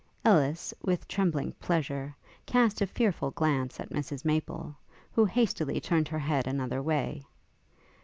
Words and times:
Ellis, 0.25 0.73
with 0.81 1.07
trembling 1.07 1.51
pleasure, 1.59 2.15
cast 2.47 2.81
a 2.81 2.87
fearful 2.87 3.29
glance 3.29 3.79
at 3.79 3.91
Mrs 3.91 4.25
Maple, 4.25 4.75
who 5.11 5.25
hastily 5.25 5.79
turned 5.79 6.07
her 6.07 6.17
head 6.17 6.47
another 6.47 6.81
way. 6.81 7.21